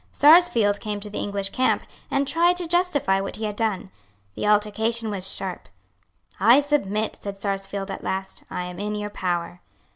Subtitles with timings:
[0.11, 3.91] Sarsfield came to the English camp, and tried to justify what he had done.
[4.33, 5.69] The altercation was sharp.
[6.39, 9.61] "I submit," said Sarsfield, at last: "I am in your power."